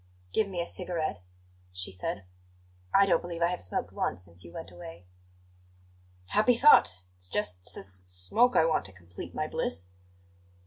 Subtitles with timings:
[0.33, 1.21] "Give me a cigarette,"
[1.71, 2.23] she said.
[2.91, 5.05] "I don't believe I have smoked once since you went away."
[6.29, 7.03] "Happy thought!
[7.15, 9.89] It's just s s smoke I want to complete my bliss."